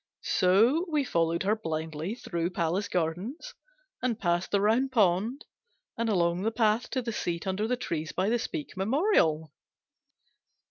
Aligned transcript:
So 0.23 0.87
we 0.89 1.03
followed 1.03 1.43
her 1.43 1.55
blindly 1.55 2.15
through 2.15 2.49
Palace 2.49 2.87
Gardens, 2.87 3.53
and 4.01 4.17
past 4.19 4.49
the 4.49 4.59
Round 4.59 4.91
Pond, 4.91 5.45
and 5.95 6.09
along 6.09 6.41
the 6.41 6.49
path 6.49 6.89
to 6.89 7.03
the 7.03 7.11
seat 7.13 7.45
under 7.45 7.67
the 7.67 7.77
trees 7.77 8.11
by 8.11 8.27
the 8.27 8.39
Speke 8.39 8.75
Memorial. 8.75 9.51